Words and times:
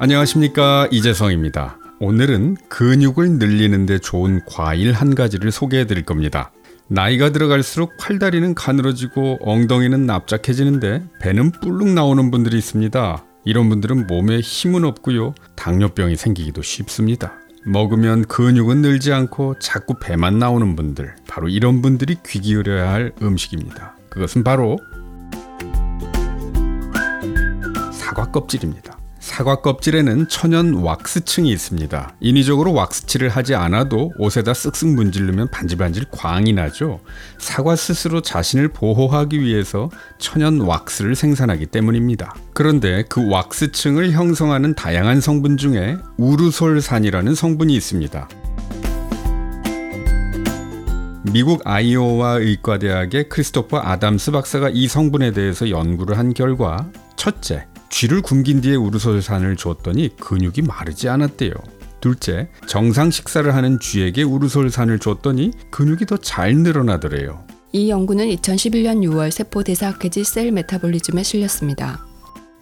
안녕하십니까 0.00 0.86
이재성입니다. 0.92 1.76
오늘은 1.98 2.56
근육을 2.68 3.32
늘리는데 3.32 3.98
좋은 3.98 4.40
과일 4.46 4.92
한 4.92 5.16
가지를 5.16 5.50
소개해 5.50 5.88
드릴 5.88 6.04
겁니다. 6.04 6.52
나이가 6.86 7.30
들어갈수록 7.30 7.96
팔다리는 7.98 8.54
가늘어지고 8.54 9.38
엉덩이는 9.40 10.06
납작해지는데 10.06 11.02
배는 11.20 11.50
불룩 11.50 11.88
나오는 11.88 12.30
분들이 12.30 12.58
있습니다. 12.58 13.24
이런 13.44 13.68
분들은 13.68 14.06
몸에 14.06 14.38
힘은 14.38 14.84
없고요. 14.84 15.34
당뇨병이 15.56 16.14
생기기도 16.14 16.62
쉽습니다. 16.62 17.32
먹으면 17.66 18.24
근육은 18.26 18.82
늘지 18.82 19.12
않고 19.12 19.58
자꾸 19.58 19.94
배만 20.00 20.38
나오는 20.38 20.76
분들, 20.76 21.16
바로 21.26 21.48
이런 21.48 21.82
분들이 21.82 22.16
귀 22.24 22.40
기울여야 22.40 22.88
할 22.88 23.12
음식입니다. 23.20 23.96
그것은 24.10 24.44
바로 24.44 24.78
사과 27.92 28.30
껍질입니다. 28.30 28.97
사과 29.28 29.56
껍질에는 29.56 30.26
천연 30.28 30.72
왁스층이 30.72 31.50
있습니다. 31.50 32.14
인위적으로 32.18 32.72
왁스칠을 32.72 33.28
하지 33.28 33.54
않아도 33.54 34.10
옷에다 34.18 34.52
쓱쓱 34.52 34.94
문지르면 34.94 35.50
반질반질 35.50 36.06
광이 36.10 36.54
나죠. 36.54 37.00
사과 37.36 37.76
스스로 37.76 38.22
자신을 38.22 38.68
보호하기 38.68 39.40
위해서 39.40 39.90
천연 40.18 40.62
왁스를 40.62 41.14
생산하기 41.14 41.66
때문입니다. 41.66 42.34
그런데 42.54 43.04
그 43.06 43.28
왁스층을 43.28 44.12
형성하는 44.12 44.74
다양한 44.74 45.20
성분 45.20 45.58
중에 45.58 45.98
우르솔산이라는 46.16 47.34
성분이 47.34 47.74
있습니다. 47.76 48.28
미국 51.30 51.60
아이오와 51.64 52.38
의과대학의 52.38 53.28
크리스토퍼 53.28 53.78
아담스 53.78 54.30
박사가 54.30 54.70
이 54.72 54.88
성분에 54.88 55.32
대해서 55.32 55.68
연구를 55.68 56.16
한 56.16 56.32
결과 56.32 56.88
첫째, 57.16 57.66
쥐를 57.90 58.22
굶긴 58.22 58.60
뒤에 58.60 58.74
우르솔산을 58.76 59.56
줬더니 59.56 60.10
근육이 60.20 60.62
마르지 60.62 61.08
않았대요. 61.08 61.52
둘째, 62.00 62.48
정상 62.66 63.10
식사를 63.10 63.52
하는 63.52 63.80
쥐에게 63.80 64.22
우르솔산을 64.22 64.98
줬더니 64.98 65.50
근육이 65.70 66.06
더 66.06 66.16
잘 66.18 66.54
늘어나더래요. 66.54 67.44
이 67.72 67.90
연구는 67.90 68.26
2011년 68.36 69.00
6월 69.08 69.30
세포 69.30 69.62
대사학회지 69.62 70.24
셀 70.24 70.52
메타볼리즘에 70.52 71.22
실렸습니다. 71.22 72.06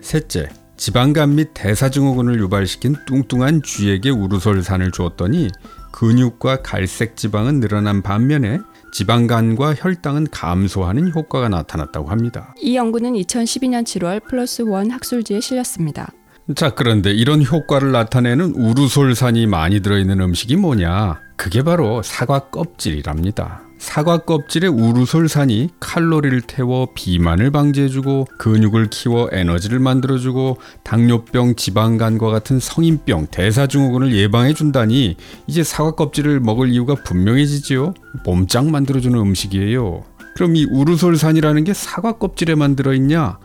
셋째, 0.00 0.48
지방간 0.76 1.34
및 1.36 1.50
대사증후군을 1.54 2.38
유발시킨 2.40 2.96
뚱뚱한 3.06 3.62
쥐에게 3.62 4.10
우르솔산을 4.10 4.90
주었더니 4.90 5.48
근육과 5.92 6.62
갈색 6.62 7.16
지방은 7.16 7.60
늘어난 7.60 8.02
반면에 8.02 8.58
지방간과 8.92 9.74
혈당은 9.74 10.28
감소하는 10.30 11.12
효과가 11.12 11.48
나타났다고 11.48 12.08
합니다. 12.10 12.54
이 12.60 12.76
연구는 12.76 13.14
2012년 13.14 13.82
7월 13.84 14.22
플러스 14.28 14.62
원 14.62 14.90
학술지에 14.90 15.40
실렸습니다. 15.40 16.12
자, 16.54 16.70
그런데 16.70 17.10
이런 17.12 17.42
효과를 17.44 17.92
나타내는 17.92 18.54
우르솔산이 18.54 19.46
많이 19.46 19.80
들어있는 19.80 20.20
음식이 20.20 20.56
뭐냐? 20.56 21.20
그게 21.36 21.62
바로 21.62 22.02
사과 22.02 22.50
껍질이랍니다. 22.50 23.62
사과 23.82 24.18
껍질에 24.18 24.68
우르솔산이 24.68 25.70
칼로리를 25.80 26.42
태워 26.42 26.86
비만을 26.94 27.50
방지해주고 27.50 28.28
근육을 28.38 28.90
키워 28.90 29.28
에너지를 29.32 29.80
만들어주고 29.80 30.58
당뇨병, 30.84 31.56
지방간과 31.56 32.30
같은 32.30 32.60
성인병, 32.60 33.26
대사증후군을 33.32 34.14
예방해준다니 34.14 35.16
이제 35.48 35.64
사과 35.64 35.96
껍질을 35.96 36.38
먹을 36.38 36.68
이유가 36.68 36.94
분명해지지요. 36.94 37.92
몸짱 38.24 38.70
만들어주는 38.70 39.18
음식이에요. 39.18 40.04
그럼 40.36 40.54
이 40.54 40.64
우르솔산이라는 40.64 41.64
게 41.64 41.74
사과 41.74 42.12
껍질에만 42.18 42.76
들어있냐? 42.76 43.40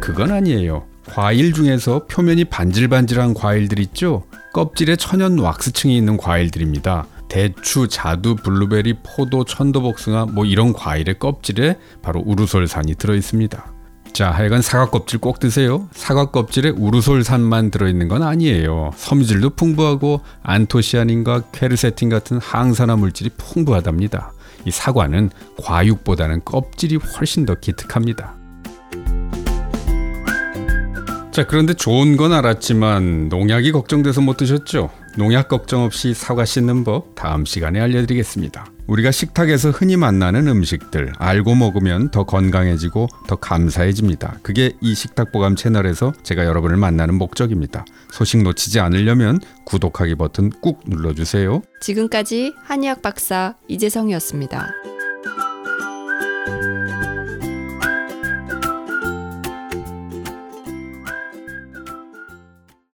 그건 0.00 0.30
아니에요. 0.30 0.86
과일 1.06 1.52
중에서 1.52 2.06
표면이 2.06 2.44
반질반질한 2.44 3.34
과일들 3.34 3.80
있죠? 3.80 4.22
껍질에 4.52 4.94
천연 4.94 5.40
왁스층이 5.40 5.96
있는 5.96 6.16
과일들입니다. 6.16 7.06
대추, 7.32 7.88
자두, 7.88 8.36
블루베리, 8.36 8.98
포도, 9.02 9.44
천도복숭아 9.44 10.26
뭐 10.26 10.44
이런 10.44 10.74
과일의 10.74 11.18
껍질에 11.18 11.78
바로 12.02 12.22
우르솔산이 12.26 12.96
들어 12.96 13.14
있습니다. 13.14 13.72
자, 14.12 14.30
하여간 14.30 14.60
사과 14.60 14.90
껍질 14.90 15.18
꼭 15.18 15.40
드세요. 15.40 15.88
사과 15.92 16.26
껍질에 16.26 16.68
우르솔산만 16.68 17.70
들어있는 17.70 18.08
건 18.08 18.22
아니에요. 18.22 18.90
섬유질도 18.96 19.50
풍부하고 19.50 20.20
안토시아닌과 20.42 21.44
퀘르세틴 21.52 22.10
같은 22.10 22.36
항산화 22.36 22.96
물질이 22.96 23.30
풍부하답니다. 23.38 24.32
이 24.66 24.70
사과는 24.70 25.30
과육보다는 25.62 26.44
껍질이 26.44 26.96
훨씬 26.96 27.46
더 27.46 27.54
기특합니다. 27.54 28.34
자, 31.30 31.46
그런데 31.46 31.72
좋은 31.72 32.18
건 32.18 32.34
알았지만 32.34 33.30
농약이 33.30 33.72
걱정돼서 33.72 34.20
못 34.20 34.36
드셨죠? 34.36 34.90
농약 35.18 35.48
걱정 35.48 35.82
없이 35.82 36.14
사과 36.14 36.44
씻는 36.44 36.84
법 36.84 37.14
다음 37.14 37.44
시간에 37.44 37.80
알려드리겠습니다. 37.80 38.66
우리가 38.86 39.10
식탁에서 39.10 39.70
흔히 39.70 39.96
만나는 39.96 40.48
음식들 40.48 41.12
알고 41.18 41.54
먹으면 41.54 42.10
더 42.10 42.24
건강해지고 42.24 43.08
더 43.28 43.36
감사해집니다. 43.36 44.38
그게 44.42 44.72
이 44.80 44.94
식탁보감 44.94 45.56
채널에서 45.56 46.12
제가 46.22 46.44
여러분을 46.44 46.76
만나는 46.76 47.14
목적입니다. 47.14 47.84
소식 48.10 48.42
놓치지 48.42 48.80
않으려면 48.80 49.40
구독하기 49.66 50.16
버튼 50.16 50.50
꾹 50.50 50.80
눌러주세요. 50.86 51.62
지금까지 51.80 52.54
한의학 52.64 53.02
박사 53.02 53.54
이재성이었습니다. 53.68 54.91